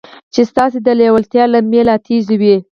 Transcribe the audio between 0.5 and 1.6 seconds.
ستاسې د لېوالتیا